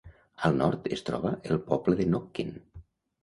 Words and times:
Al 0.47 0.55
nord 0.61 0.87
es 0.95 1.03
troba 1.09 1.33
el 1.55 1.61
poble 1.67 1.99
de 1.99 2.07
Knockin. 2.09 2.49